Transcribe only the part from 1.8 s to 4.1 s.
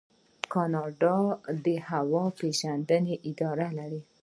هوا پیژندنې اداره لري.